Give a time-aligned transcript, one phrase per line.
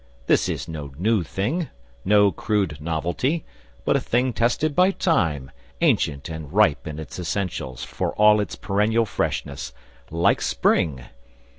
[0.25, 1.69] This is no new thing,
[2.03, 3.45] no crude novelty;
[3.85, 8.55] but a thing tested by time, ancient and ripe in its essentials for all its
[8.55, 9.71] perennial freshness
[10.09, 11.05] like spring.